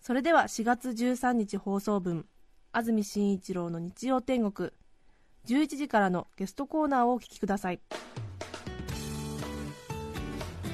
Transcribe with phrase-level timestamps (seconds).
[0.00, 2.24] それでは4月13日放送分
[2.72, 4.70] 安住紳一郎の日曜天国
[5.46, 7.80] 11時からのゲストコーナーをお聞きください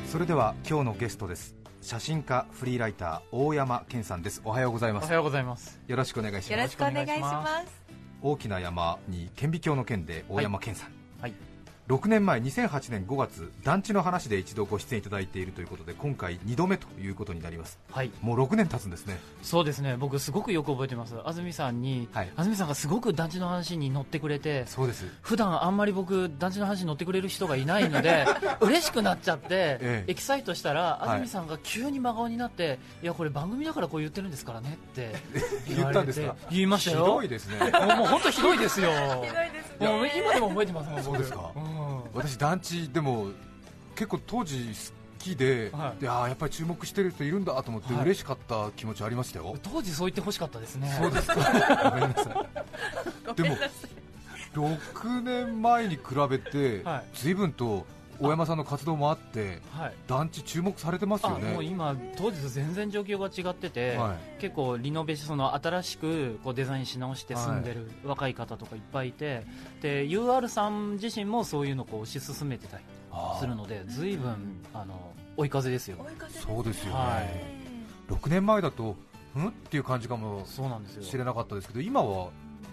[0.07, 5.81] それでは今日のゲストです写真家フリーライター大山健さんですおはようございますおはようございます。
[5.87, 7.83] よろしくお願いしますよろしくお願いします。
[8.23, 10.96] 大きな山に顕微鏡の件で大山健さん、はい。
[11.89, 18.11] 6年前2008年5月団地の話で一度ご出演いただいているということで今回2度目ということになりますはい。
[18.23, 19.97] もう6年経つんですねそうですね。
[19.97, 21.15] 僕すごくよく覚えてます。
[21.25, 28.27] 安住さんに、はい安住さんがすごく団地の話に乗ってくれて、そうです普段あんまり僕団地の話に乗ってくれる人がいないので
[28.61, 35.15] 嬉しくなっちゃって、ええエキサイトしたらい安住さんが急に真顔になって、い、やこれ番組だからこう言ってるんですからねって
[35.73, 36.35] 言ったんですか？
[36.51, 37.05] 言いましたよ。
[37.05, 37.59] ひどいですね
[37.97, 38.91] もう本当ひどいですよ。
[38.91, 39.87] ひどいですね。
[39.87, 40.97] もう今でも覚えてますもん。
[40.97, 41.76] 僕そうですかん
[42.15, 43.29] 私団地でも
[43.95, 46.01] 結構当時好きで,、はい。
[46.01, 48.05] であーやっぱり注目してる人いるんだと思ってはい。
[48.05, 50.95] 嬉しかった気持ちありましたよ、当時そう言ってほしかったですね。
[50.99, 51.91] そうですか。
[51.91, 52.47] ごめんなさ
[53.33, 53.35] い。
[53.35, 53.57] でも
[54.55, 57.05] 6年前に比べて、はい。
[57.15, 57.85] 随分と
[58.21, 59.95] 大山さんの活動もあってはい。
[60.07, 61.53] 団地注目されてますあよね。
[61.53, 69.47] もう今、当時と全然状況が違ってて、は結構リノベーションその新しくこうデザインし直して住んでる若い方とかいっぱいいて、
[69.81, 77.21] で UR さん自身もそういうのをこう推し進めてたりあするので随分あの追い風ですよ追い風ですそうですよね、は
[78.09, 78.13] い。
[78.13, 78.97] 6年前だと
[79.39, 81.03] んっていう感じかもそうなんですよ。
[81.03, 82.31] しれなかったですけど今は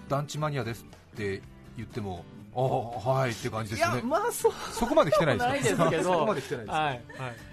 [0.10, 1.42] 団地マニアですって
[1.78, 2.24] 言っても
[2.56, 4.02] ああはいって感じですね。
[4.04, 4.54] まあそう。
[4.72, 5.86] そこまで来てないですか？
[5.86, 6.04] ないですけど。
[6.04, 6.84] そこまで来てないです、はい。
[6.84, 6.98] はい。
[6.98, 7.02] え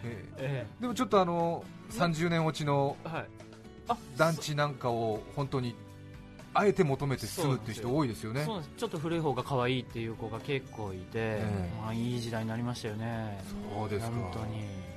[0.04, 0.30] え。
[0.38, 3.26] えでもちょっとあの30年落ちのえはい。
[4.16, 5.74] 団地なんかを本当に
[6.54, 8.44] あえて求めて住むっていう人多いですよね。
[8.44, 8.76] そうなんです。
[8.76, 13.42] ちょっと古い方が可愛いっていう子が結構いて、えまあ、いい時代になりましたよね。
[13.76, 14.16] そうですか。
[14.16, 14.90] 本当に。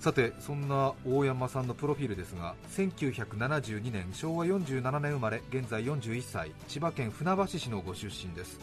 [0.00, 8.60] さてそんな大山さんのプロフィールですが1972年昭和47年生まれ現在41歳千葉県船橋市のご出身です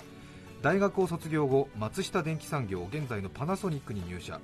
[0.62, 4.40] 大学を卒業後松下電器産業現在のパナソニックに入社。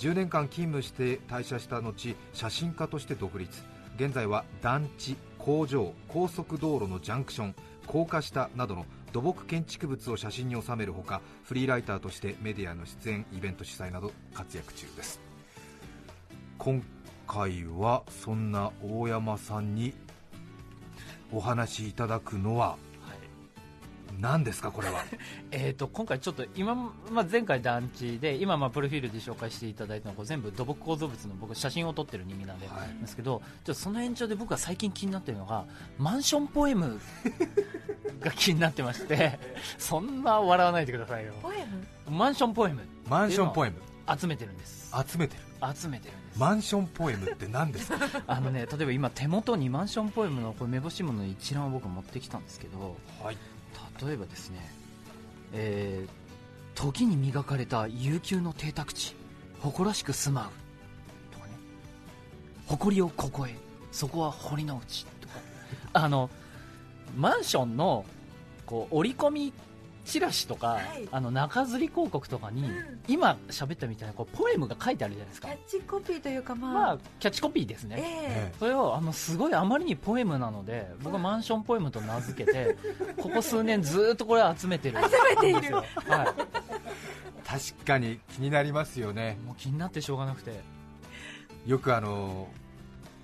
[0.00, 3.62] 10年間勤務して退社した後写真家として独立。
[3.96, 7.54] 現在は団地工場高速道路のジャンクション
[7.86, 8.84] 高架下などの
[9.14, 15.20] 土木建築物を写真に収めるほかフリーライターとしてメディアの出演イベント主催など活躍中です。
[16.58, 16.82] 今
[17.26, 19.94] 回はそんな大山さんに
[21.32, 22.76] お話しいただくのは
[24.20, 25.04] 何ですかこれは？
[25.50, 26.74] えー、と今回、ちょっと今、
[27.10, 33.00] まあ、前回団地で今、まあ、プロフィールで紹介していただいたのはこう全部土木構造物の僕写真を撮ってる人間なんで、はい。
[33.00, 35.64] ですけどちょっとその延長で僕が最近気になってるのが
[35.98, 37.00] マンションポエム
[38.20, 39.38] が気になってまして
[39.78, 41.32] そんな笑わないでくださいよ。
[41.42, 41.64] ポエ
[42.06, 42.16] ム？
[42.16, 43.76] マンションポエムマンションポエム？
[44.18, 44.90] 集めてるんです。
[45.10, 45.42] 集めてる？
[45.74, 46.38] 集めてるんです。
[46.38, 47.98] マンションポエムって何ですか？
[48.26, 53.36] あのね例えば今手元にマンションポエムのこれ目星物の一覧を僕持ってきたんですけどはい
[54.06, 54.70] 例えばですね、
[55.52, 56.22] えー
[56.74, 59.14] 時に磨かれた悠久の邸宅地
[59.60, 60.50] 誇らしく住まう
[61.32, 61.52] とかね。
[62.66, 63.54] 誇りをここへ
[63.90, 65.34] そこは堀之内とか。
[65.92, 66.30] あの
[67.16, 68.04] マンションの
[68.64, 69.52] こう折り込み
[70.04, 71.08] チラシとか、はい。
[71.10, 73.00] あの中吊り広告とかに、うん。
[73.08, 75.48] 今喋ったみたいなこうポエムが書いてあるじゃないですか。
[75.48, 82.76] キャッチコピーというかまあ、まあキャッチコピーですね、えそれをあのすごいあまりにポエムなので僕はマンションポエムと名付けて
[83.16, 84.98] ここ数年ずーっとこれ集めてる。
[84.98, 85.70] 集めている。
[85.70, 86.34] よ、は
[87.44, 89.38] 確かに気になりますよね。
[89.42, 90.60] い、もう気になってしょうがなくて。
[91.66, 92.48] よくあの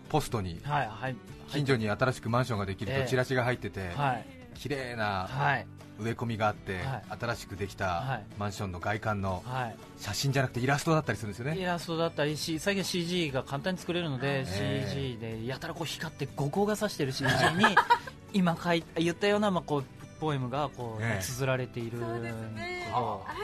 [0.09, 1.17] ポストにはいはい。
[1.49, 3.03] 近所に新しくマンションができるええ。
[3.03, 4.27] とチラシが入っててはい。
[4.55, 5.67] 綺麗なはい
[6.01, 7.03] 植え込みがあってはい。
[7.21, 8.25] 新しくできたはい。
[8.39, 9.77] マンションの外観のはい。
[9.99, 11.59] 写真じゃなくてイラストだったりするんですよね。
[11.59, 14.91] イラストだったりし最近 CG が簡単に作れるので、ええ。
[14.95, 17.77] CG でやたらこう光って五光が差してる CG に
[18.33, 19.85] 今書い言ったようなまあこう
[20.21, 21.23] ポエムがこう、ええ。
[21.23, 21.99] 綴られている。
[22.01, 22.83] そうですね。
[22.87, 23.39] けどある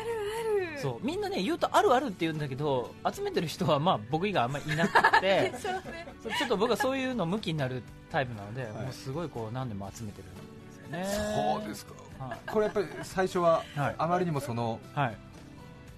[0.70, 0.80] ある。
[0.80, 1.06] そう。
[1.06, 5.52] みんなね言うとあるあるって言うんだけど集めてる人はまあ僕以外あんまりいなくて
[6.38, 8.66] ちょっと僕はそういうの向きになるタイプなので、い。
[8.82, 10.24] もうすごいこう何でも集めてる
[10.90, 11.92] そうですか。
[12.18, 12.38] はい。
[12.46, 13.94] これやっぱり最初ははい。
[13.98, 15.16] あまりにもそのはい。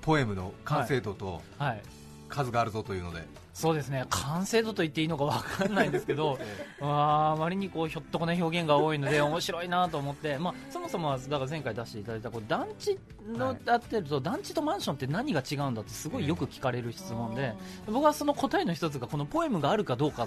[0.00, 1.82] ポエムの完成度とはい。
[2.28, 3.24] 数があるぞというので
[3.56, 4.04] そうですね。
[4.10, 6.38] 完成度と言っていいのか分かんないんですけど
[6.78, 13.56] あまりにこうひょっとこない表現が多いので面白いなと思って、まあ、そもそもはだから前回出していただいたこう団地のはい。
[13.64, 17.54] やってると団地とマンションって何が違うんだってすごいよく聞かれる質問で
[17.86, 20.26] 僕はその答えの一つがこのポエムがあるかどうか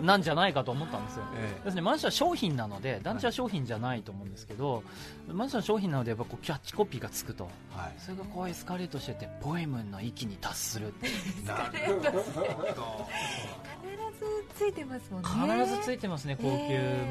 [0.00, 1.24] なんじゃないかと思ったんですよ。
[1.36, 4.84] え要するにマンションは商品なので団地は商品じゃないと思うんですけど、
[5.26, 7.48] マンションは商品なのでやっぱこうキャッチコピーがつくと。
[7.74, 7.94] えはい。
[7.98, 10.94] それがこうエスカレートしてってポエムの域に達する
[12.60, 15.64] 必ずついてますもんね。
[15.64, 16.52] 必ずついてますね高級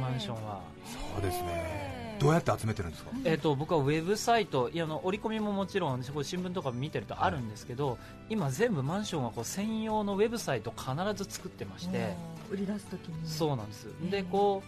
[0.01, 2.17] マンションは、そうですね。
[2.19, 3.11] どうやって集めてるんですか？
[3.23, 7.97] えー、と僕はウェブサイトいやあの折り込みももちろんこう新聞とか見てるとあるんですけど、
[8.29, 12.13] 今全部マンションはこう専用のウェブサイトを必ず作ってまして、
[12.51, 13.27] 売り出すときに。
[13.27, 13.87] そうなんです。
[14.05, 14.09] え。
[14.09, 14.61] でこ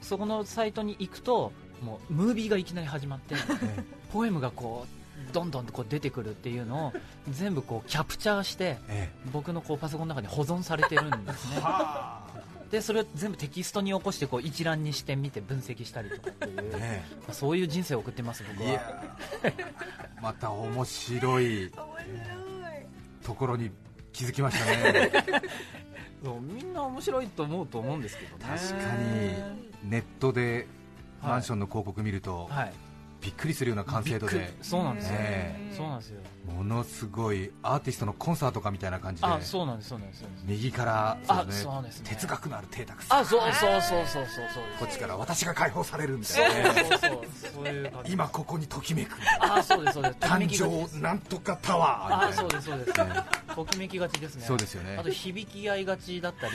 [0.00, 1.50] うそこのサイトに行くと
[1.82, 3.84] もうムービーがいきなり始まって え。
[4.12, 4.97] ポエムがこう
[5.32, 6.92] どんどんとこう出てくるっていうのを
[7.28, 11.60] 全部こうキャプチャーしてえ僕のこうパソコンの中に保存されてるんですね。
[11.60, 12.26] は
[12.70, 16.72] でそれを全部テキストに起こしてこう一覧にして見て分析したりとかっていう、
[17.32, 18.70] そういう人生を送ってます僕は。
[18.70, 19.02] いや
[20.20, 21.72] また面白い。
[23.24, 23.70] ところに
[24.12, 25.10] 気づきましたね。
[26.24, 28.44] そうみんな面白いと思うと思うんですけどね。
[28.46, 29.90] 確かに。
[29.90, 30.66] ネットで
[31.20, 32.72] はいマンションの広告見るとはい
[33.20, 34.54] びっくりするような完成度で。
[34.62, 36.20] そうなんですよ、ねそうなんですよ。
[36.56, 39.28] ものすごいアーティストのコンサートかみたいな感じで。
[39.28, 41.62] あそうなんですそうなんです右からあそうですね。
[41.62, 42.10] そうですね。
[42.10, 47.10] 哲学のある邸宅あそうそうそうそうそうそうこっちから私が解放されるみたそういなねそうそう
[47.54, 52.92] そう今ここにときめくあそうですそうです誕生なんとかタワーあみたいうですそうです
[53.54, 56.52] ときめきがちですねそうですよねあと響き合いがちだったり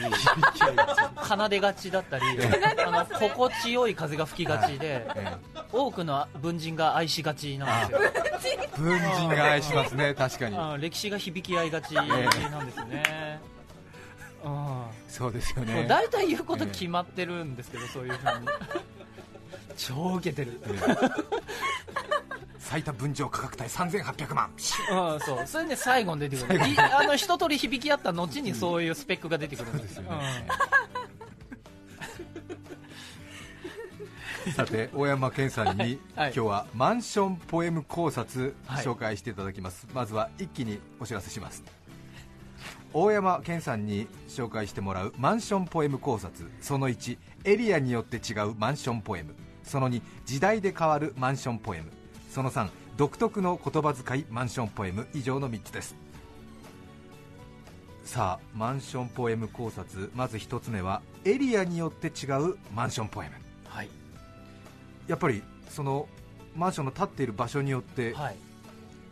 [1.23, 2.23] 奏でがちだったり
[2.85, 5.37] あの心地よい風が吹きがちでえ
[5.73, 8.11] 多くの文人が愛しがちなんですよ。
[8.63, 10.55] え文人が愛しますね確かに。
[10.55, 13.39] あ歴史が響き合いがちなんですね、
[14.45, 14.83] うん。
[15.07, 15.85] そうですよね。
[15.89, 18.47] 大体言うこと決まってるんですけど、そういうふうに。
[19.75, 21.43] 超受けてる、ええ。
[22.59, 24.49] 最多分譲価格帯3800万。
[24.51, 25.47] うん、そう。
[25.47, 26.59] それで最後に出てくる。
[26.59, 30.11] いあの一通り響き合った後にそういうスペックが出てくるんですそうで
[34.55, 38.85] さて大山健さんに、はい今日はマンションポエム考察はい。
[38.85, 41.63] 紹介していただきます、まずは一気にお知らせします。
[42.93, 46.49] 大山健さんに紹介してもらうマンションポエム考察。
[46.61, 49.33] その1エリアによって違うマンションポエム。
[49.63, 51.91] その2時代で変わるマンションポエム。
[52.29, 55.07] その3独特の言葉遣いマンションポエム。
[55.13, 55.95] 以上の3つです。
[58.03, 60.11] さあマンションポエム考察。
[60.13, 63.33] まず1つ目はエリアによって違うマンションポエム。
[63.33, 63.42] はい、
[65.07, 66.07] やっぱりその
[66.55, 68.35] マンションの建っている場所によってはい、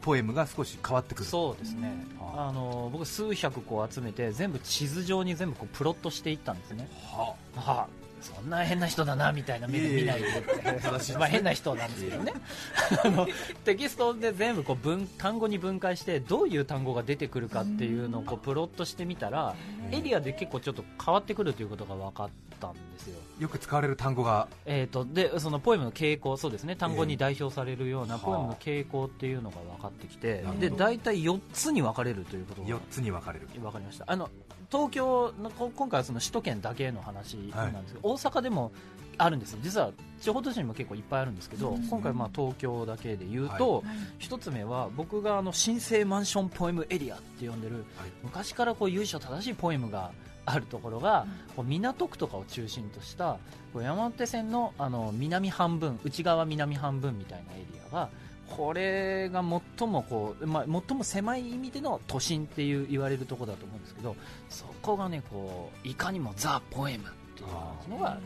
[0.01, 1.25] ポエムが少し変わってくる。
[1.25, 2.05] そうですね。
[2.19, 6.89] はあの僕数百個集めて全部地図上に全部こうプロットしていったんですね。
[7.11, 7.87] ははあ、
[8.21, 10.27] そんな変な人だなみたいな目で見ないで。
[10.27, 12.33] ってまあ変な人なんですけどね。
[13.03, 13.27] あの
[13.63, 19.55] テキストで全部こう分単語に分解してどういう単語が出てくるかっていうのをこうプロットしてみたら
[19.91, 22.29] エリアで結構ちょっと変わってくるということが分かっ
[22.61, 23.17] たんですよ。
[23.39, 24.47] よく使われる単語が。
[24.65, 26.75] えー、とでそのポエムの傾向そうですね。
[26.75, 27.07] 単語ええ。
[27.07, 28.25] に代表されるようなはあ。
[28.25, 30.59] ポエムの傾向っていうのが分かってきてなるほど。
[30.59, 33.47] で大体4つに分かれるということが4つに分かれる。
[33.59, 34.05] 分かりました。
[34.07, 34.29] あの
[34.71, 38.71] 東京のこ今回はその首都圏だけの話なんですけど、大阪でも
[39.17, 43.83] あるんです実は地方都市にも結構いっぱいあるんですけど、今回まあ東京だけで言うと、
[44.17, 47.85] 一つ目は僕があの新生マンションポエムエリアって呼んでる、はい。
[48.23, 50.11] 昔からこう由緒正しいポエムが
[50.45, 53.37] あるところが、こう港区とかを中心とした
[53.73, 58.09] こう山手線のあの南半分内側南半分みたいなエリアが
[58.49, 59.43] これが
[59.77, 64.15] 最もこう、まあ、最も狭い意味での都心っていう言われるところだと思うんですけど
[64.49, 68.17] そこがねこういかにもザ・ポエムっていうのが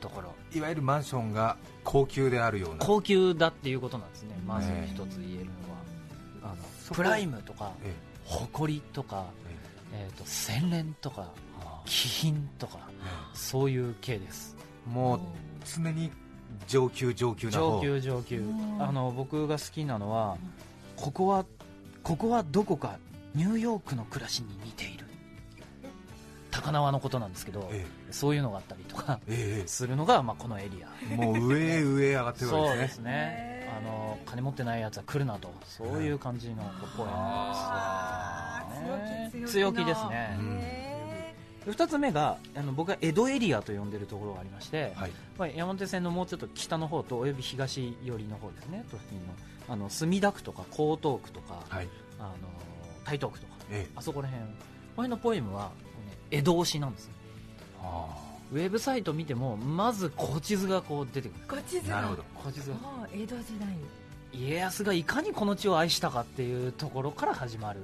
[0.00, 0.34] ところ。
[0.52, 2.84] いわゆるマンションが高級であるような。
[2.84, 4.36] 高級だっていうことなんですね。
[4.46, 5.50] まずね一つ言えるの
[6.42, 7.94] は、あのプライムとかえ。
[8.26, 9.26] 誇りとか、
[9.94, 11.30] ええー、と洗練とか
[11.84, 14.56] 気品とかあそういう系です。
[14.86, 15.20] もう
[15.64, 16.10] 常に
[16.66, 17.76] 上級上級な方。
[17.76, 18.40] 上級上級。
[18.40, 18.82] うん。
[18.82, 20.36] あの僕が好きなのは
[20.96, 21.44] ここは
[22.02, 22.98] ここはどこか
[23.34, 25.04] ニューヨークの暮らしに似ている。
[26.50, 29.66] 高輪のことなんですけどえそういうのがあったりとかええ。
[29.66, 30.88] するのが、まあ、このエリア。
[31.10, 38.33] えもう上へ上へ上がってるわけでねそうですすねあの金持ってないやつは来るなとそういう感じのこうポエムあです
[39.46, 40.58] 強気ですね、うん。
[40.60, 41.34] へ
[41.66, 45.12] 2つ目があの僕が江戸エリアと呼んでるところがありまして、はい。
[45.38, 48.84] まあ、山手線のもうちょっと北の方とおよび東寄りの方ですね。
[48.90, 49.34] 都心の
[49.66, 51.88] あの墨田区とか江東区とか、はい。
[52.18, 52.34] あの
[53.04, 54.44] 台東区とかえあそこら辺。
[54.96, 55.70] これのポエムは、
[56.06, 57.12] ね、江戸推しなんですよ。
[57.82, 61.44] あウェブサイト見てもまず古地図がこう出てくる。
[61.48, 62.24] ご地図なるほど。
[62.40, 62.76] 古地図が。
[62.76, 63.68] ああ江戸時代
[64.34, 67.80] 家康がいかにこの地を愛したかっていうところから始まる。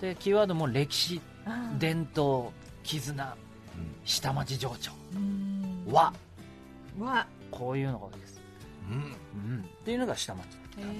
[0.00, 1.20] でキーワードも歴史
[1.78, 2.50] 伝統
[2.82, 3.22] 絆。
[3.22, 3.36] あ
[4.04, 4.92] 下町情緒。
[5.14, 5.84] うん。
[5.90, 6.12] 和。
[6.98, 8.40] わこういうのが多いです、
[8.90, 8.96] うん。
[8.96, 9.02] うん。
[9.02, 9.04] う
[9.58, 10.44] ん、っていうのが下町。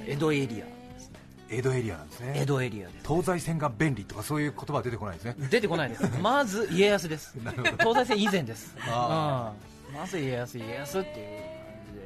[0.06, 1.18] 江戸エリアですね。
[1.48, 2.32] 江戸エリアなんですね。
[2.36, 3.08] 江戸エリアです。
[3.08, 5.36] 東西線が便利とかそういう言葉は出てこないですね。
[5.50, 6.02] 出てこないです。
[6.20, 7.36] まず家康です。
[7.78, 9.52] 東西線以前です、うん、あ
[9.92, 11.59] まず家康家康っていう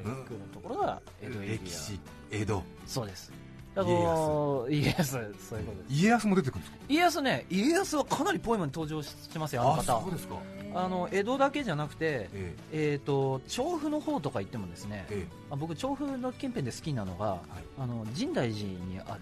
[0.04, 2.62] 感じで来るところが江戸エリア、歴史江戸。
[2.86, 3.32] そうです。
[3.74, 6.00] だからこう家康そういうことです。
[6.02, 6.78] 家康も出てくるんですか？
[6.88, 10.00] 家康ね家康はかなりポエムに登場してますよあの方。
[10.02, 10.36] そうですか。
[10.76, 12.94] あの江戸だけじゃなくて、ええ。
[13.02, 15.36] ー、と調布の方とか行ってもですねええ。
[15.50, 17.40] あ僕調布の近辺で好きなのが、
[17.78, 19.20] あの神大寺にある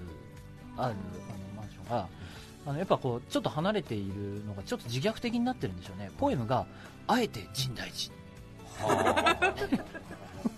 [0.76, 0.94] あるあの
[1.56, 2.08] マンションが、
[2.66, 6.10] あのやっぱこうちょっと離れているのがちょっと自虐的になってるんでしょうね。
[6.18, 6.66] ポエムが
[7.06, 8.12] あえて神大寺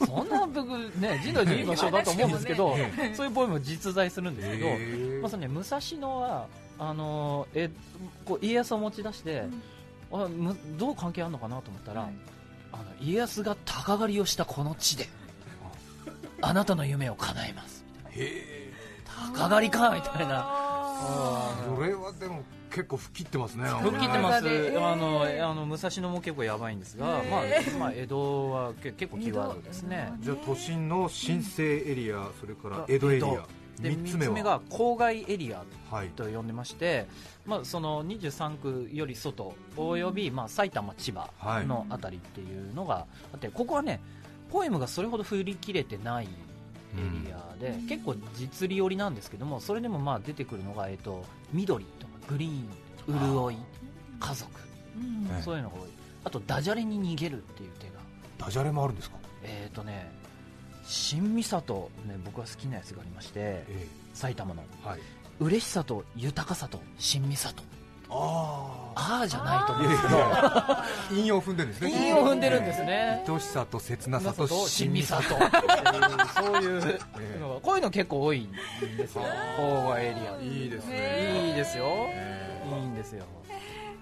[0.06, 0.68] そんな僕
[0.98, 4.78] ね神大寺いい場所だと思うんですけどえそういうポエム実在するんですけど、え
[5.18, 6.46] えまずね、武蔵野は
[6.78, 7.70] あのえ
[8.24, 9.44] こう家康を持ち出して、
[10.12, 12.08] あむどう関係あるのかなと思ったら、
[12.72, 15.08] あの家康が鷹狩りをしたこの地で
[16.42, 16.52] あ。
[16.52, 17.84] なたの夢を叶えます。
[18.10, 18.70] へ
[19.32, 20.60] 鷹狩りかみたいな。
[20.60, 22.42] えそれはでも
[22.74, 24.84] 結構吹っ切ってますね吹っ切ってます、えー。
[24.84, 27.22] あのあの武蔵野も結構やばいんですが、まあ
[27.78, 30.12] まあ、江戸はけ結構キーワードですね。
[30.18, 33.46] じゃあ都心の新生エリアそれから江戸エリア
[33.80, 34.32] で3 3つ目は？
[34.32, 37.06] つ目が郊外エリアはいと呼んでまして、
[37.46, 41.30] まあ、その23区より外および、まあ、埼玉、千葉
[41.64, 44.00] のあたりっていうのがあってここはね
[44.50, 46.28] ポエムがそれほど振り切れてない
[46.96, 52.68] エリアで、結構実利寄りなんですけどもそれでもまあ出てくるのが、えっと緑とかグリーン
[53.06, 53.58] 潤い
[54.20, 54.50] 家族。
[54.96, 55.24] うん。
[55.28, 55.90] ねそういうのが多い。
[56.24, 57.92] あとダジャレに逃げるっていう手が。
[58.38, 59.16] ダジャレもあるんですか？
[59.42, 60.10] えっ、とね
[60.84, 64.62] 新三郷、ね、僕は好きなやつがありましてえ埼玉の。
[64.84, 65.00] えはい。
[65.40, 67.62] 嬉しさと豊かさと新三郷
[68.16, 69.86] あああじゃないと思う。
[69.86, 72.06] んですけどを踏んでるんですね。
[72.06, 73.24] 韻を踏んでるんですね。
[73.28, 77.40] 愛しさと切なさと新三さ郷っていうそういうええ。
[77.40, 78.52] のがこういうの結構多いん
[78.96, 79.22] ですよ。
[79.58, 80.40] 郊外エリア。
[80.40, 81.50] いいですいね。
[81.52, 81.86] いですよ。
[82.08, 83.24] えいいんですよ。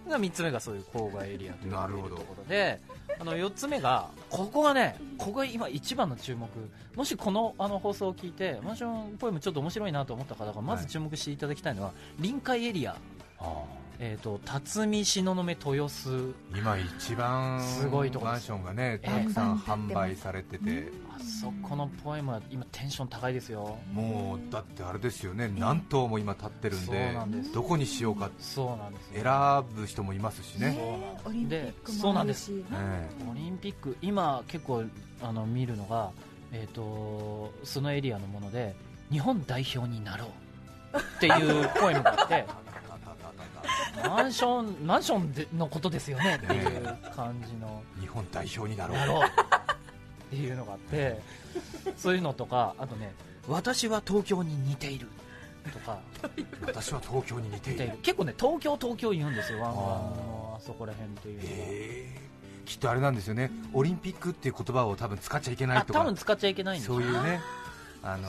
[0.09, 2.17] が3つ目がそういう郊外エリアというなるほど。
[2.17, 2.81] ところで
[3.19, 6.49] あの4つ目がここがねここが今一番の注目。
[6.97, 12.97] もしこのあの放送を聞いてマンションポエムちょっと面白いなと思った方がまず注目していただきたいのは、臨海エリア、
[13.39, 13.45] あ
[14.05, 16.35] えー、と辰巳東雲豊洲。
[16.53, 20.89] あ今一番すごいとこマンションがねええたくさん販売されてて。
[21.09, 23.79] あそこのポエムは今テンション高いですよ。
[23.93, 25.49] もうだってあれですよね。
[25.57, 27.53] 何棟も今建ってるんそうでなんです。
[27.53, 29.23] どこにしようかそうなんですよ。
[29.23, 30.77] 選ぶ人もいますしね。
[31.25, 32.51] オリンピックでそうなんです。
[32.51, 34.83] もあるしえオリンピック今結構
[35.23, 36.11] あの見るのが、
[36.51, 38.75] えー、とそのエリアのもので
[39.13, 40.25] 日本代表になろ
[40.93, 42.45] うっていうポエムがあって
[44.05, 46.41] マンションマンションでのことですよね。
[46.43, 47.83] っていう感じの。
[48.01, 48.97] 日本代表になろう。
[48.97, 49.25] なろう。
[49.25, 49.27] っ
[50.31, 51.21] ていうのがあって。
[51.97, 53.15] そういうのとかあとね
[53.49, 55.09] 私は東京に似ている。
[55.73, 55.99] とか。
[56.67, 57.85] 私は東京に似ている。
[57.85, 57.99] 似ている。
[58.03, 59.61] 結構ね東京東京言うんですよ。
[59.61, 62.23] 湾岸あーのあそこら辺っていうのは。
[62.65, 63.51] きっとあれなんですよね。
[63.73, 66.01] オリンピックっていう言葉を多分使っちゃいけないあとか。
[66.01, 66.95] 多分使っちゃいけないんですよ。
[66.95, 67.41] そういうね
[68.05, 68.29] あの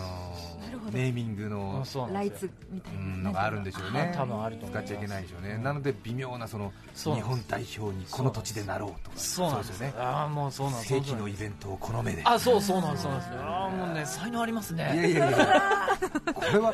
[0.91, 4.85] ネーミングうのんそうなライツみたいなうんのがあるんでしょうねあ多分あると思います。
[4.87, 5.57] 使っちゃいけないでしょうね。
[5.57, 9.17] なので微妙なその日本代表にこの土地でなろうとか。
[9.17, 9.81] そうなんです。
[9.81, 9.93] よね。
[9.97, 10.93] ああもうそうなんです。
[10.93, 12.21] 世紀のイベントをこの目で。
[12.23, 13.31] あそうそうなんですそうなんです。
[13.39, 15.37] ああもうね才能ありますいやねいやいや。
[16.35, 16.73] これは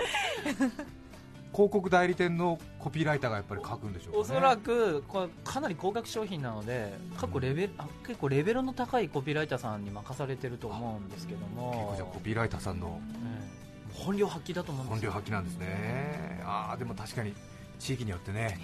[1.59, 4.21] 広告代理店のコピーライターがやっぱり書くんでしょうかね。
[4.21, 5.03] おそらく
[5.43, 15.11] かなり高額商品なので過去レベルあ結構レベルの高いコピーライターさんに任されてると思うんですけど結も構じゃあコピーライターさんのうん本領発揮だと思うんですよ。
[15.11, 16.41] 本領発揮なんですね。
[16.45, 17.33] ああでも確かに
[17.77, 18.57] 地域によってね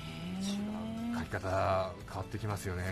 [1.17, 2.85] 書き方変わってきますよね。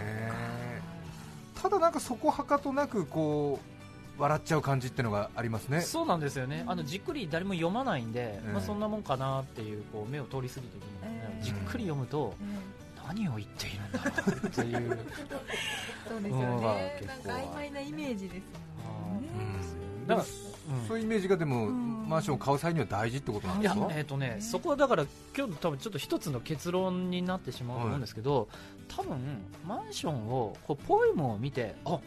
[1.55, 3.72] ただなんかそこはかとなくこう
[4.17, 5.81] 笑っちゃう感じってのがありますね。
[5.81, 6.63] そうなんですよね。
[6.67, 8.53] あのじっくり誰も読まないんで、うん。
[8.53, 11.43] まあ、そんなもんかなっていうこう目を通り過ぎていくので、うん。
[11.43, 12.33] じっくり読むと
[13.07, 14.11] 何を言っているんだろ
[14.43, 14.99] うっていう。
[16.07, 16.97] そうですよね。
[16.99, 18.41] 結構なんか曖昧なイメージです
[18.85, 19.27] もんね。
[20.01, 20.07] うん。
[20.07, 20.87] だから、うん。
[20.87, 21.93] そういうイメージがでも、うん。
[22.03, 23.87] マンションを買う際には大事ってことなんですか？
[23.91, 25.05] えっとね、そこはだから
[25.35, 28.49] 今日多分ちょっと一つの結論になってしまうと思うんですけど、
[28.89, 29.17] 多分
[29.65, 31.99] マンションをこうポエムを見てあ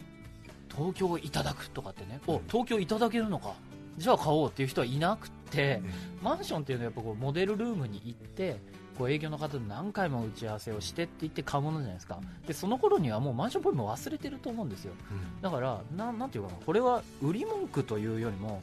[0.77, 3.55] 東京いただくとかってね、お東京いただけるのか。
[3.97, 5.81] じゃあ買おうっていう人はいなくて、
[6.21, 8.59] マンションっていうのはやっぱこうモデルルームに行って
[8.95, 12.19] こう営業の方と何回も打ち合わせをしてって言って買うものじゃないですか。
[12.45, 14.93] でその頃にはもうマンションポイント忘れてると思うんですよ。
[15.11, 15.41] うん。
[15.41, 18.61] だからななんていうかなこれは売り文句というよりも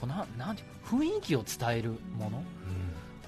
[0.00, 2.42] こうななんていうか雰囲気を伝えるもの。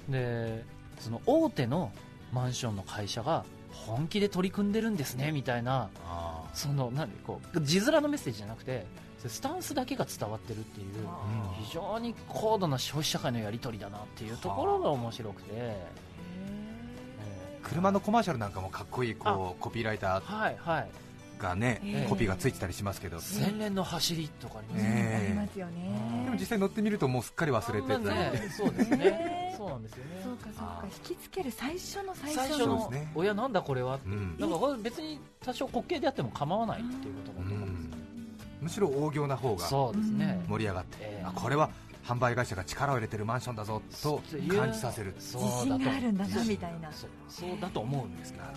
[0.09, 0.63] で
[0.99, 1.91] その大手の
[2.31, 3.45] マンションの会社が
[3.85, 8.85] 本気で取り組んでるんですねみたいなあそのなんでこう字面のメッセージじゃなくて
[9.27, 10.87] スタンスだけが伝わってるっていう
[11.63, 15.87] 非常に高度な消費社会のやり取りだなっていうところが面白くて、え
[17.63, 20.21] 車のコマーシャルなんかもかっこいいこうコピーライター。
[20.21, 20.83] はいはい。
[20.83, 21.04] ー
[21.39, 25.25] がね、えーコピーがついてたりしますけど、洗練の走りとかありますね、ええ。
[25.25, 26.21] ありますよね。
[26.25, 29.55] でも実際乗ってみるともうすっかり忘れてたり、まあねそうですね。
[29.57, 30.21] そうなんですよね。
[30.23, 30.83] そうかそうか。
[31.09, 32.65] 引きつける最初の最最初の。
[32.65, 33.11] 初のそうですね。
[33.15, 34.35] 親なんだこれはって、うん。
[34.37, 37.97] なんかこれ別に多少滑稽であっても構わないっていうことだと思うんですよ、
[38.61, 41.25] むしろ大行な方がそうですね、盛り上がって、ええ。
[41.25, 41.69] あこれは
[42.05, 44.21] 販売会社が力を入れてるマンションだぞと
[44.55, 45.15] 感じさせる。
[45.17, 46.91] そう自信があるんだなみたいな。
[46.91, 48.51] そうそうだと思うんですけどね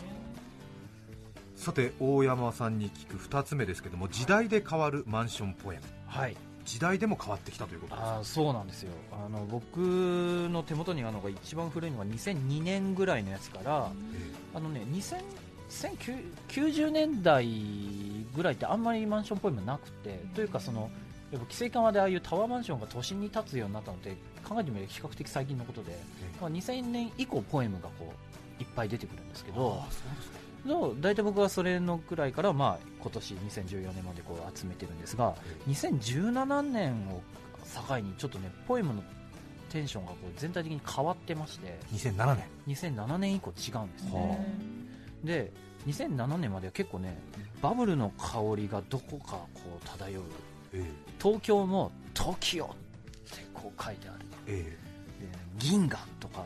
[1.58, 5.82] さて大山さんに聞く2つ目ですけども時代で変わるマンションポエム。
[6.06, 6.36] はい。
[6.64, 8.92] 時代でも変わってきたということですあーそうなんですよ。
[9.10, 13.90] あの僕の手元にあるのが一番古いのが2002年ぐらいのやつから
[14.54, 15.16] あのね2000
[15.68, 17.46] 1990年代
[18.34, 20.90] ぐらいってあんまりマンションポエムなくてというかそのやっ
[21.32, 24.16] ぱ規制緩和でああいうタワーマンションが都心に建つようになったのって
[24.48, 25.98] 考えてみれば比較的最近のことで、
[26.40, 28.14] まあ、2000年以降ポエムがこ
[28.58, 29.82] ういっぱい出てくるんですけど
[30.68, 35.34] あそうですかの大体僕はそれのくらいから、まあ、今年2014年までこう集めてるんですが
[35.68, 37.22] 2017年を
[37.88, 39.02] 境にちょっとねポエムの
[39.70, 42.44] テンションがこう全体的に変わってまして2007年。
[42.94, 44.36] 2007年以降違うんですね、は
[45.24, 45.52] で
[45.86, 47.18] 2007年までは結構ね
[47.62, 50.22] バブルの香りがどこかこう漂う。
[50.72, 50.84] え
[51.20, 52.74] 東京も「TOKIO」って
[53.54, 54.18] こう書いてある。
[54.46, 54.78] え
[55.20, 55.24] え。
[55.24, 56.44] で銀河とか、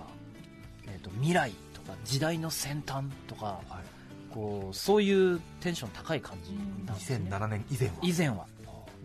[0.86, 3.84] えー、と未来とか時代の先端とかえはい
[4.32, 6.52] こうそういうテンション高い感じ
[6.86, 7.28] なんですね。
[7.30, 7.94] 2007年以前は。
[8.02, 8.46] 以前は。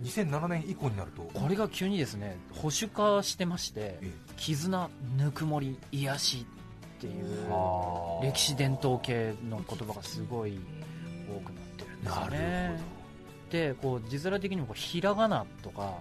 [0.04, 1.24] 2007年以降になると。
[1.34, 6.46] これが急にですね保守化してましてえ絆ぬくもり癒し
[6.98, 8.26] っていうはあ。
[8.26, 10.60] 歴史伝統系の言葉がすごい
[11.28, 12.80] 多くなってるんですよなるね
[13.50, 15.94] でこう字面的にもこうひらがなとか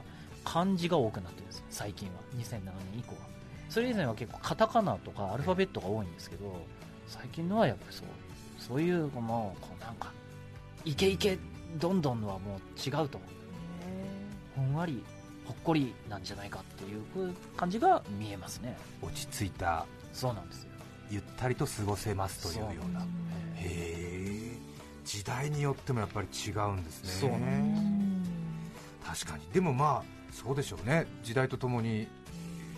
[0.45, 2.15] 漢字が多くなってるんですよ最近は。
[2.37, 2.65] 2007年
[2.99, 3.37] 以降は。
[3.69, 6.65] それ以前は結構カタカナとかアルファベットが多いんですけど
[7.09, 8.07] 最近のはやっぱりそう
[8.59, 10.13] そういうもうこうなんか
[10.85, 11.39] イケイケ
[11.77, 13.21] どんどんのはもう違うと
[14.55, 15.03] ほんわり
[15.45, 18.77] ほっこりなんじゃないかっていう感じが見えますね。
[19.03, 20.71] 落ち着いたそうなんですよ。
[21.11, 23.01] ゆったりと過ごせますというような。
[23.01, 23.07] へ
[23.57, 24.57] え。
[25.05, 27.11] 時代によってもやっぱり違うんですね。
[27.11, 28.25] そうなん
[29.05, 29.45] 確かに。
[29.53, 31.07] でもまあそうでしょうね。
[31.23, 32.09] 時代とともに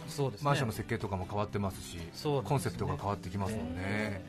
[0.08, 0.44] そうですね。
[0.44, 2.10] マンションの設計とかも変わってますしね。
[2.22, 4.24] コンセプトが変わってきますもんね。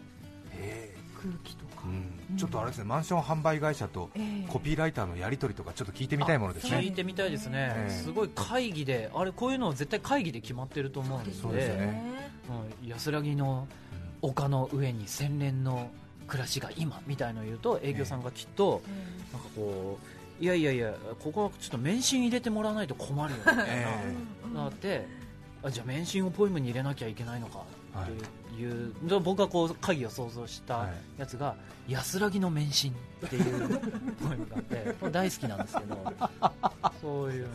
[0.54, 1.84] え空気とか。
[1.86, 2.38] うん。
[2.38, 4.48] ちょっとあれですねマンション販売会社とええ。
[4.48, 6.78] コピーライターのやり取りとかちょっと聞いてみたいものですね。
[6.78, 7.92] 聞いてみたいですね、ええ。
[7.92, 12.04] すごい会議であれこういうの絶対会議で決まってると思うんでそうですよね。
[12.82, 12.88] うん。
[12.88, 13.68] 安らぎの
[14.22, 15.90] 丘の上に洗練の
[16.28, 18.82] 暮らしが今みたいのを言うと営業さんがきっと、
[19.34, 19.98] なんかこ
[20.40, 23.86] ういやいやいやここはちょっと免震入れてもらわないと困るよみたいな、え
[24.54, 25.06] なって
[25.64, 27.60] あじゃあ免震をポエムに入れなきゃいけないのか。
[27.60, 31.20] はいっていう、で僕がこう会議を想像したはい。
[31.20, 31.56] やつが
[31.88, 32.94] 「安らぎの免震」
[33.26, 33.80] っていう
[34.24, 36.14] ポエムがあって 大好きなんですけど
[37.02, 37.50] そういうの。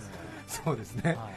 [0.46, 1.14] そうですね。
[1.14, 1.32] が、はい。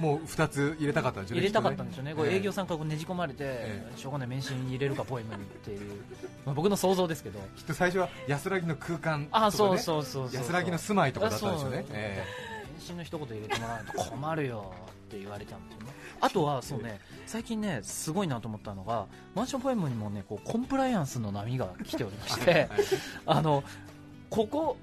[0.00, 6.02] もう2つ入れたかったんでしょうね入れたかったんでしょうね、これええ営業さんからこうねじ込まれて、えしょうがない免震入れるかポエムにっていう、
[6.44, 7.38] まあ、僕の想像ですけど。
[7.56, 11.86] きっと最初は安らぎの空間とか、ね、あそうそうそう安らぎの住まいとかだったんでしょうね。
[11.90, 12.24] え
[12.78, 14.72] 返信の一言入れてもらわないと困るよ
[15.08, 22.70] って言われたんですよねあとはそうね最近ねすごいなと思ったのがマンションポエムにもねこうコンプライアンスの波が来ておりましえて
[23.26, 23.64] あの
[24.28, 24.76] ここ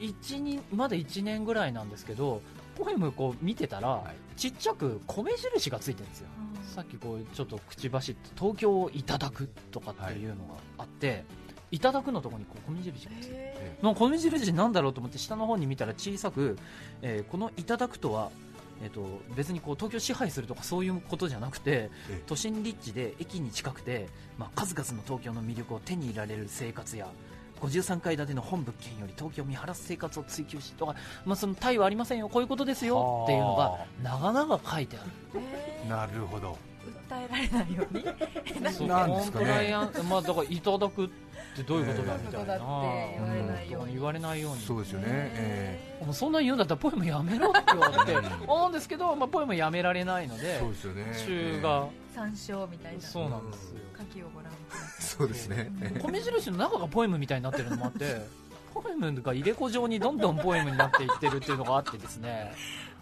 [0.00, 2.40] 1にまだ1年ぐらいなんですけど
[2.78, 4.14] ポエムこう見てたら、はい。
[4.38, 6.28] ちっちゃく米印がついてるんですよ。
[6.62, 11.24] さっきこうちょっと口走って東京をいただくとかっていうのがあって、
[11.72, 16.56] い、ただくのところにこう米印がついて米印なんだろうと思って下の方に見たら小さく、
[17.02, 18.30] えーこの「いただく」とは、
[18.82, 22.22] えー、と別にこう東京支配するとかそういうことじゃなくてええ。
[22.26, 27.08] 都心立地で駅に近くて、まあ、数々の東京の魅力を手に入れられる生活や
[27.60, 30.94] 53階建ての本物件より東京を見晴らす生活を追求しとか、
[31.26, 32.28] まあ、そのタイはありませんよ。
[32.28, 33.22] こういうことですよ。
[33.24, 35.04] っていうのが長々書いてあ
[35.84, 35.88] る。
[35.88, 36.56] なるほど。
[37.10, 38.04] 訴えられないように？
[38.72, 39.44] そうなんですかね。
[39.44, 41.10] コンプライアンスまあだからいただく
[41.54, 42.58] ってどういうことだみたいな。
[42.58, 43.92] 言われないように。
[43.94, 44.60] 言われないように。
[44.62, 51.04] そうですよね、えもうそんなに言うんだったらポエムやめろって言われて思うんですけど、まあ、ポエムやめられないのえでそうですよね。
[51.26, 53.00] 中が参照みたいな。
[53.00, 53.80] そうなんですよ。
[53.98, 55.02] 書きをご覧ください。
[55.02, 58.26] そうですね、え え米印の中がポエムみたいになってるのもあって
[58.72, 62.52] ポエムが入れ子状にどんどんポエムになっていってるっていうのがあってですね。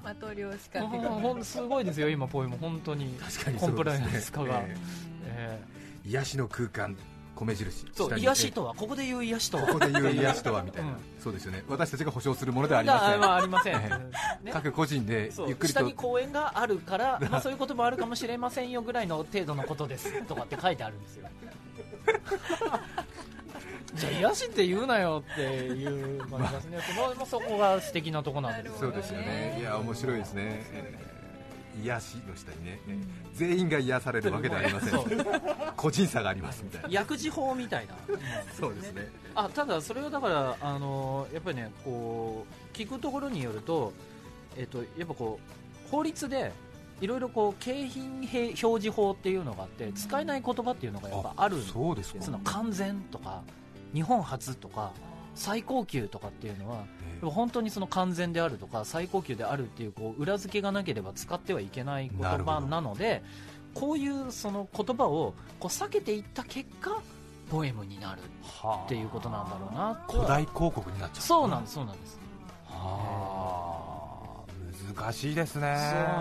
[0.05, 2.57] 的量しかほんほんすごいですよ今ポエム。
[2.59, 3.15] 本当に。
[3.15, 4.77] 確かにコンプライアンス化が、え。
[5.25, 5.61] え
[6.05, 6.09] え。
[6.09, 6.97] 癒しの空間
[7.37, 9.67] 米印ーそう癒しとはここで言う癒しとは。
[9.67, 10.97] ここで言う癒しとはみたいな、うん。
[11.23, 11.63] そうですよね。
[11.69, 13.79] 私たちが保証するものではありません、まあ、ありません、え
[14.45, 14.53] ね。
[14.53, 15.81] 各個人でゆっくりと。
[15.81, 20.23] 下に公園があるから、まあ、そういうこともあるかもしれませんよぐらいの程度のことです。
[20.25, 21.29] とかって書いてあるんですよ。
[23.95, 29.57] じゃあ癒しって言うなよっていう感じですね、まあまあ、そこが素敵なとこなんですよそうですよね。
[29.59, 31.16] いや面白いですね、えー
[31.83, 33.05] 癒しの下にね、えー
[33.37, 35.01] 全員が癒されるわけではありません。
[35.77, 36.89] 個人差がありますみたいな。
[36.89, 37.95] 薬事法みたいな。
[38.59, 39.09] そうですね。
[39.35, 43.93] あただそれはだからあのやっぱりねこう聞くところによると
[44.57, 45.39] えっとやっぱこ
[45.87, 46.51] う法律で
[47.03, 52.23] いろいろこう景品表示法っていうのがあって使えない言葉っていうのがやっぱあるんですそうですか。
[52.23, 53.43] その完全とか
[53.93, 54.93] 日本初とか
[55.35, 63.23] 最高級とかっていうのはえでも本当にその完全であるとか最高級であるっていうこう裏付けがなければ使ってはいけない言葉なので
[63.75, 67.01] こういうその言葉をこう避けていった結果
[67.51, 72.19] ポエムになるはっていうことなんだろうなと古代広告になっちゃうそうなんですそうなんです。
[72.67, 72.73] は
[73.23, 73.26] あ
[74.97, 75.77] 難しいですね。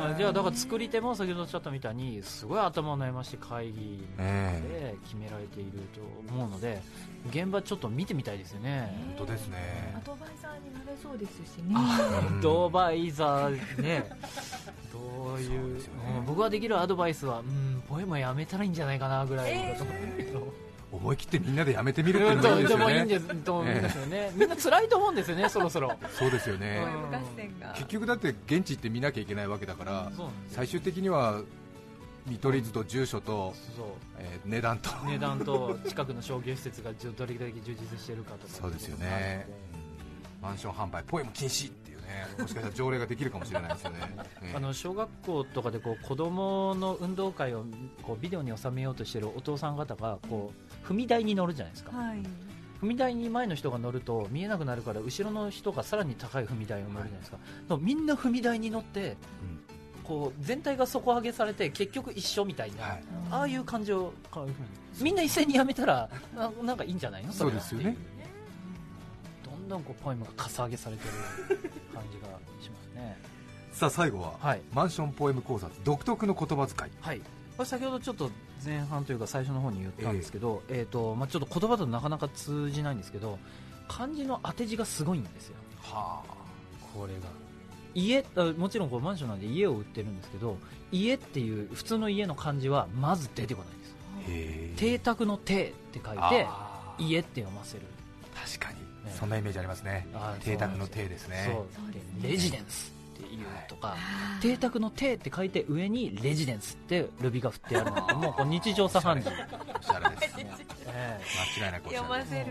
[0.05, 6.01] そうじゃあだから作り手も先ほどおっしゃったみたいにすごい頭を悩まして会議えで決められていると
[6.33, 6.81] 思うので
[7.29, 8.93] 現場ちょっと見てみたいですよね。
[9.17, 9.57] 本当ですね。
[9.97, 11.63] アドバイザーになれそうですしね。
[11.69, 11.77] うん。
[12.39, 14.09] アドバイザーね。
[14.93, 15.83] どういうね
[16.19, 20.53] うん僕ができるアドバイスはうんポエムやめたらいいんじゃないかなぐらいだと思うんだけど、
[20.95, 22.77] 思い切ってみんなでやめてみるってのもいいですよね。
[22.77, 25.93] でもいいんですと思うんですよね、みんな辛いと思うんですよねそろそろ。
[26.11, 26.85] そうですよね、
[27.75, 30.11] 結局だって現地行って見なきゃいけないわけだから
[30.49, 31.41] 最終的には
[32.25, 33.53] 見取り図と住所と、
[34.45, 34.89] 値段と。
[35.05, 38.53] 値段と近くの商業施設がどれだけ充実しているかとか。
[38.53, 39.47] そうですよね。
[40.41, 41.71] マンション販売ポエム禁止
[42.05, 42.25] ね。
[42.39, 43.97] もしかしたら条例ができるかもしれないですよね、
[44.41, 47.65] えーあの小学校とかでこう子供の運動会を
[48.03, 50.53] こうビデオに収めようとしているお父さん方がこ
[50.85, 52.19] う踏み台に乗るじゃないですか、はい。
[52.81, 57.37] 踏み台に前の人が乗ると見えなくなるから後ろの人がさらに高い踏み台を乗るじゃないですか、
[57.67, 59.17] でもみんな踏み台に乗って
[60.03, 63.03] こう全体が底上げされて結局一緒みたいな、はい。
[63.31, 64.67] ああいう感じをこういうふうに。
[65.01, 67.33] みんな一斉にやめたらななんかいいんじゃないの？
[67.33, 67.97] そうですよね
[69.65, 71.09] んどんこうポエムがかさ上げされてる
[71.93, 72.27] 感じが
[72.61, 73.17] しますね。
[73.73, 74.61] さあ最後は、はい。
[74.73, 76.91] マンションポエム考察独特の言葉遣い。
[77.01, 77.21] はい、
[77.65, 78.31] 先ほどちょっと
[78.63, 83.37] 前半というか最初の方に言ったんですけど、えーとまあ、ちょっと言葉となかなか通じないんですけど
[83.87, 85.55] 漢字の当て字がすごいんですよ。
[85.81, 86.21] は
[86.93, 87.19] これが。
[87.93, 90.57] 家あもちろんこうマンションなんで家を売ってるんですけど
[90.91, 93.95] 家っていう普通の家の漢字はまず出てこないです
[94.77, 96.47] 邸宅の邸って書いて
[96.97, 97.83] 家って読ませる。
[98.35, 100.07] 確かに、ねそんなイメージありますね。
[100.43, 101.57] 邸宅の邸ですね。
[102.21, 103.95] レジデンスっていうとか、
[104.41, 110.35] 邸宅の邸って書いて上にレジデンスってルビが振ってあるのでもう日常茶飯事、おしゃれです。
[110.87, 111.19] え
[111.59, 112.45] 間違いなくおしゃれ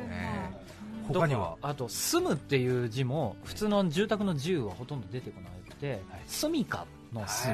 [1.09, 1.57] 他には？
[1.61, 7.53] あと住むっていう字も普通の住宅の住はほとんど出てこなくて、住みかの住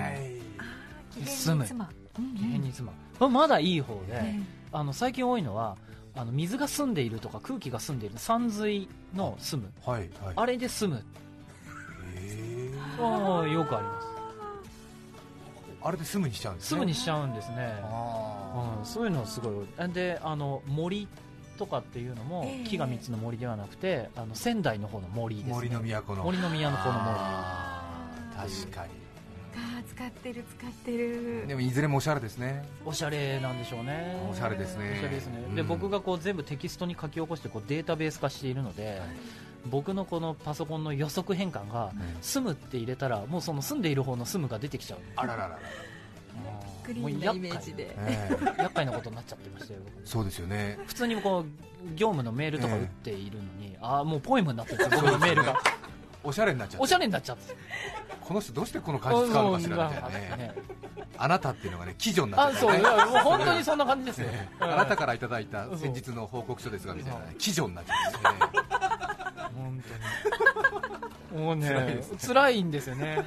[1.16, 1.64] む、住む。
[1.64, 1.72] 奇
[3.18, 5.76] 変まだいい方で、ねあの最近多いのは
[6.20, 9.72] あの水が澄んでいるとか空気が澄んでいる山水の住む。
[9.90, 10.34] はいはい。
[10.36, 11.00] あれで住む。
[11.00, 11.02] へ
[12.14, 14.06] えああよくあります。
[15.82, 16.68] あれで住むにしちゃうんですね。
[16.68, 19.92] 住むにしちゃうんですね、あうん、そういうのすごい多い。
[19.92, 21.08] であの森
[21.56, 22.64] とかっていうのもええ。
[22.64, 26.24] 木が3つの森ではなくてあの仙台の方の森です、ね、森の都の。
[26.24, 27.18] 森の宮の方の森
[28.66, 28.99] 確かに
[29.88, 31.46] 使ってる使ってる。
[31.46, 32.64] でもいずれもおしゃれですね。
[32.84, 34.16] おしゃれなんでしょうね。
[34.30, 34.94] おしゃれですね。
[34.96, 35.54] おしゃれですね、うん。
[35.54, 39.00] で僕がこう全部テキストに書き起こしてこうデータベース化しているので
[39.66, 44.98] 僕のこのパソコンの予測変換が「住む」って入れたらもうその住んでいる方の住むが出てきちゃう。
[45.16, 45.58] あらららら
[46.82, 47.94] クリーンなイメージで。
[47.98, 48.62] ええ。
[48.62, 50.78] 厄介なことになっちゃってましたよ僕そうですよね。
[50.86, 51.44] 普通にこう
[51.94, 55.60] 業務のメールとか打っているのに、ああもうポエムになってるんですよメールが
[56.22, 56.82] おしゃれになっちゃって。
[56.82, 57.54] おしゃれになっちゃって。
[58.20, 60.14] この人どうしてこの漢字使うのかしらみたいなね。
[60.36, 60.54] ね
[61.16, 68.62] あなたっていうのがね記事になっちゃってねやもう本当にそんな感じですよ、ねうんあなたからいただいた先日の報告書ですがみたいなねそう記事になっちゃってね。
[69.54, 69.82] 本
[71.30, 71.42] 当に。
[71.42, 73.24] もうね辛いんですよね。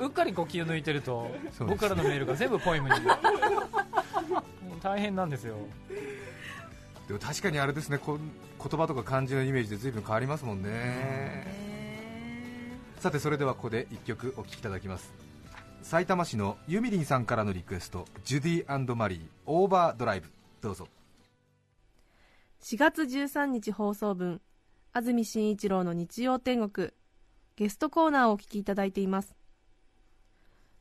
[0.00, 2.94] うっかりこう気を抜いてると僕からのメールが全部ポエムに。
[4.82, 5.56] 大変なんですよ
[7.06, 8.18] でも確かにあれですねこん
[8.58, 11.46] 言葉とか漢字のイメージで随分変わりますもんね、
[12.98, 15.12] さてそれではここで1曲お聴きいただきます。
[15.82, 20.30] 埼玉市のゆみりんさんからのリクエストジュディマリーオーバードライブ。
[20.62, 20.88] どうぞ。
[22.62, 24.40] 4月13日放送分
[24.94, 26.90] 安住紳一郎の日曜天国。
[27.56, 29.36] ゲストコーナーをお聞きいただいています。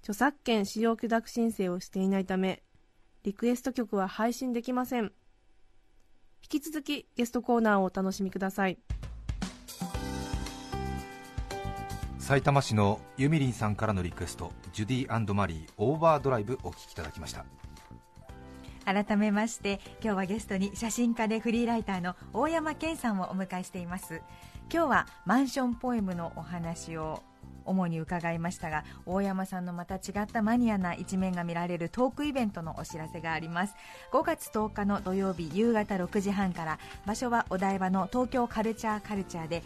[0.03, 2.61] 著作権使用許諾申請をしていないため
[3.23, 5.13] リクエスト曲は配信できません
[6.43, 8.77] 引き続きゲストコーナーをお楽しみください。
[12.19, 17.45] 埼玉市のゆみりんさんからのリクエストジュディマリーオーバードライブお聴きいただきました。
[18.85, 24.21] 改めまして今日はゲストに写真家でフリーライターの大山健さんをお迎えしています。
[24.71, 27.21] 今日はマンションポエムのお話を
[27.65, 33.75] 主に伺いましたが大山さんのまた違ったマニアな一面が見られるトークイベントのお知らせがあります。
[34.11, 39.63] 5月10日の土曜日夕方6時半から場所はお台場の東京カルチャーカルチャーで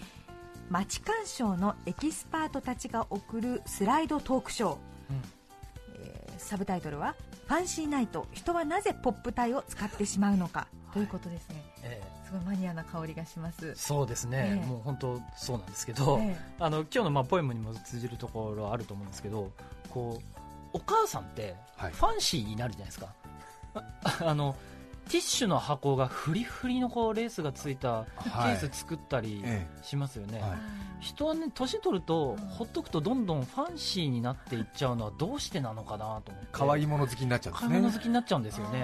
[0.70, 4.78] 街鑑賞のエキスパートたちが送るスライドトークショー、
[6.00, 7.16] えーサブタイトルは
[7.48, 8.28] 「ファンシーナイト。
[8.32, 11.64] 人はなぜポップ体を使ってしまうのか」ということですね。
[11.84, 13.70] えすごいマニアな香りがします。
[13.70, 14.66] えそうですね、ええ。
[14.66, 19.52] もう本当そうなんですけど、えあの今日のまあポエムにも通じるところはあると思うんですけど
[19.92, 20.38] こう
[20.74, 21.92] お母さんってはい。
[21.92, 23.08] ファンシーになるじゃないですか、
[23.76, 23.84] あ
[24.22, 24.56] あの
[25.08, 28.56] ティッシュの箱がフリフリのこうレースがついたケはい。
[28.56, 30.52] ース作ったりえしますよね、はい
[31.00, 36.48] 人はね年取るとうんほっとくとどんどんファンシーになっていっちゃうのはどうしてなのかなと思って。
[36.52, 37.70] 可愛いもの好きになっちゃうんですね。
[37.70, 38.84] 買い物好きになっちゃうんですよね。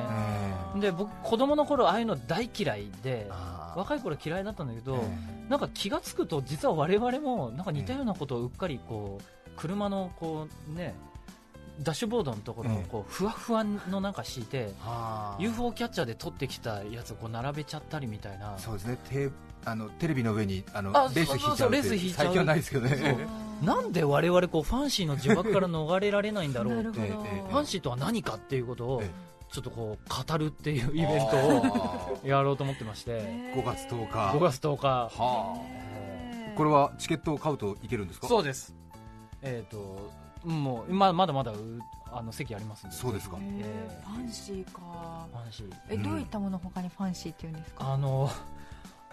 [0.77, 3.27] えで僕子供の頃ああいうの大嫌いで
[3.75, 5.49] 若い頃嫌いだったんだけど、え。
[5.49, 10.93] なんか気がつくと実は我々もなんか似たようなことをうっかりこう車のこうね
[11.81, 15.43] ダッシュボードのところをこうふわふわのなんか敷いてあー。
[15.43, 18.57] UFO キャッチャーで撮ってきたやつをこう並べちゃったりみたいな。
[18.57, 18.97] そうですね。
[19.09, 19.29] テ
[19.65, 22.13] あのテレビの上にあのあレース引いちゃうっていう。
[22.13, 23.27] 最近はないですけどね
[23.63, 26.75] なんで我々こうファンシーの呪縛から逃れられないんだろう。
[26.77, 29.09] なるほど、ええええファンシーとは何かっていうことをえ
[29.51, 33.21] ちょっとこう語るっていうイベントを やろうと思ってまして。
[33.55, 34.37] 5月10日。
[34.37, 34.87] 5月10日。
[34.87, 38.27] はえあこれはチケットを買うといけるんですか？
[38.27, 38.75] そうです。
[39.41, 40.11] えっ、と
[40.43, 41.57] もうままだまだう
[42.11, 42.95] あの席ありますんで。
[42.95, 43.37] そうですか。
[43.37, 45.27] へえーファンシーか。
[45.31, 45.73] ファンシー。
[45.89, 46.03] え、うん。
[46.03, 47.93] どういったもの他にファンシーって言うんですか？
[47.93, 48.29] あの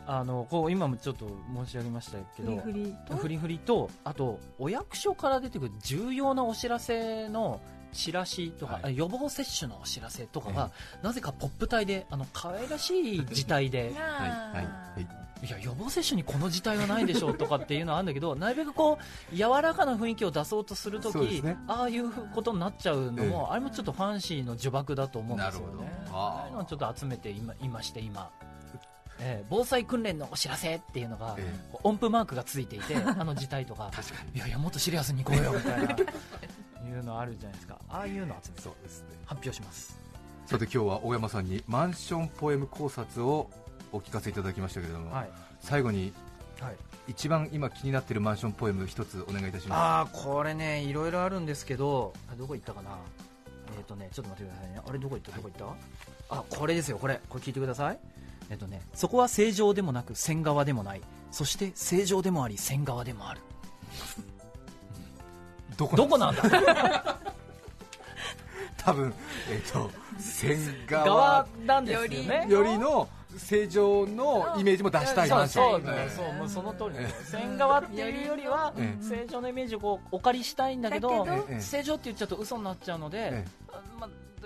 [0.07, 3.17] あのこう今もちょっと申し上げましたけどフリフリと？
[3.17, 7.61] フリフリとあとお役所から出てくる重要なお知らせの
[7.93, 8.83] チラシとか、はい。
[8.85, 10.71] あ予防接種のお知らせとかが、
[11.03, 13.93] なぜかポップ体であの可愛らしい字体で。
[13.97, 18.99] はいはいはいいや予防接種にこの字体はないでしょうとかっていうのはあるんだけど なるべくこ
[19.33, 21.57] う柔らかな雰囲気を出そうとするとき、ね。
[21.67, 26.05] ああいうことになっちゃうのも、えあれもちょっとファンシーの呪縛だと思うんですよね。
[26.11, 28.31] どあーああいうのをちょっと集めて今今して今、
[29.19, 34.37] えー防災訓練のお知らせっていうのが、え音符マークがついていて あの字体とか確かに。
[34.37, 35.97] いやいやもっとシリアスに行こうよみたいな。
[36.91, 37.79] いうのあるじゃないですか。
[37.89, 39.09] ああいうのを集めてそうですね。
[39.27, 39.99] 発表します。
[40.47, 43.49] さて今日は大山さんにマンションポエム考察を
[43.93, 46.13] お聞かせいただきましたけれども、はい、最後に
[46.61, 46.77] はい、
[47.09, 52.91] 一番今気になっているマンションポエム一つお願いいたしまああこれねいろいろあるんですけどあどこ行ったかな？
[53.79, 54.81] えっ、とねちょっと待ってくださいね。
[54.87, 55.35] あれどこ行った？
[55.37, 55.77] どこ行っ
[56.29, 56.99] た、あこれですよ。
[56.99, 57.19] これ。
[57.31, 57.99] これ聞いてください。
[58.51, 61.01] えっ、とねそこは正常でもなく線側でもない。
[61.31, 63.41] そして正常でもあり線側でもある。
[63.95, 64.21] す
[65.79, 66.43] どこどこなんだ？
[68.77, 69.15] 多分
[69.51, 72.47] えっ、と線側側なんですよね。
[72.51, 79.03] よりの正常のイメージも出したいマンションそうそうそうもうその通りです線側っていうよりはええ。
[79.03, 81.61] 正常のイメージをこうお借りしたいんだけどだけどええ。
[81.61, 83.81] 正常って言っちゃうと嘘になっちゃうので、えあ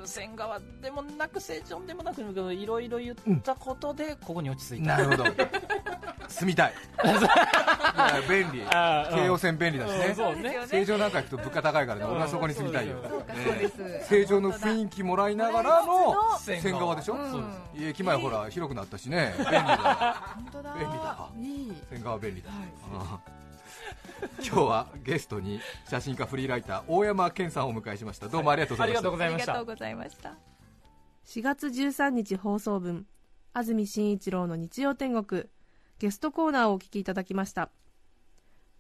[0.05, 5.25] まあ、線側でもなく正常でもなくいろいろ言ったことでここに落ち着いた、なるほど。
[6.29, 6.75] 住みたい。
[8.29, 8.63] 便利。
[9.15, 10.15] 京王線便利だしね。
[10.15, 10.57] そうね。
[10.67, 12.97] 正常なんか行くと物価高いからね俺はそこに住みたいよ。
[13.09, 13.53] そうかねそ
[13.85, 14.09] うです。
[14.09, 17.15] 正常の雰囲気もらいながらの線線側でしょ？
[17.15, 17.19] う。
[17.27, 17.31] ん。
[17.31, 17.43] そう
[17.75, 19.35] です駅前ほら広くなったしね。
[19.39, 20.17] 便利だ。
[20.35, 20.75] 本当だ。
[20.75, 21.29] 便利だ。
[21.39, 21.83] いい。
[21.91, 22.51] 線側便利だ。
[22.51, 23.34] うん
[24.45, 28.29] 今日はゲストに写真家フリーライター大山健さんをお迎えしました。
[28.29, 30.35] どうもありがとうございました、ありがとうございました。
[31.27, 33.07] 4月13日放送分
[33.53, 35.45] 安住紳一郎の日曜天国
[35.99, 37.71] ゲストコーナーをお聞きいただきました。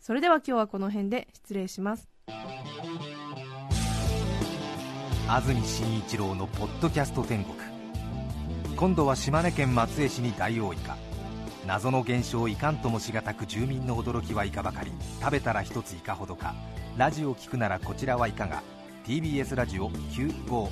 [0.01, 2.09] それでは今日はこの辺で失礼します。
[5.27, 7.57] 安住紳一郎のポッドキャスト天国。
[8.77, 10.99] 今度は島根県松江市に大王イカ
[11.67, 14.93] 謎の現象いかんともしがたく住民の驚きはいかばかり。
[15.21, 16.55] 食べたら一ついかほどか。
[16.99, 18.63] ラジオ聞くならこちらはいかが。
[19.07, 20.69] TBS ラジオ954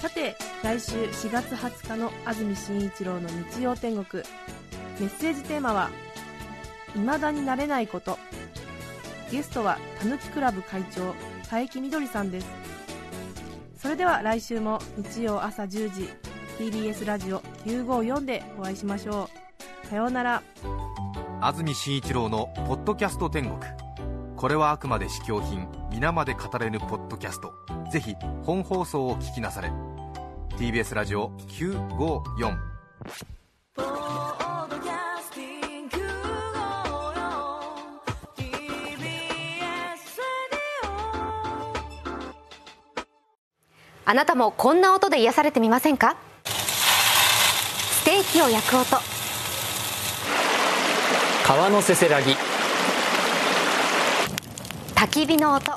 [0.00, 4.22] さて来週4月20日の安住紳一郎の日曜天国。
[5.00, 5.90] メッセージテーマは
[6.94, 8.18] 「未だになれないこと」
[9.32, 12.46] ゲストはたぬきクラブ会長佐伯みどりさんです。
[13.78, 16.31] それでは来週も日曜朝10時。
[16.58, 19.28] TBS ラジオ954でお会いしましょ
[19.84, 19.86] う。
[19.86, 20.42] さようなら。
[21.40, 23.58] 安住紳一郎の「ポッドキャスト天国」
[24.36, 25.66] これはあくまで試供品。
[25.90, 27.52] 皆まで語れぬポッドキャスト。
[27.90, 29.70] ぜひ本放送を聞きなされ。
[30.56, 32.56] TBS ラジオ954
[33.74, 36.02] ポッドキャスティング954
[38.36, 39.22] TBS
[44.04, 46.16] あなたもこんな音で癒されてみませんか？
[48.32, 48.86] ステーキを焼く音
[51.46, 52.34] 川のせせらぎ。
[54.94, 55.72] 焚き火の音。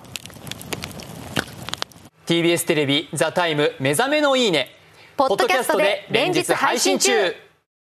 [2.26, 4.74] TBS テレビ「ザタイム目覚めのいいね」
[5.18, 7.36] ポッドキャストで連日配信中